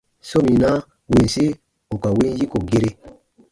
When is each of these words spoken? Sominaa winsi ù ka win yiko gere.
Sominaa 0.29 0.77
winsi 1.11 1.45
ù 1.93 1.95
ka 2.03 2.09
win 2.17 2.33
yiko 2.39 2.57
gere. 2.69 2.89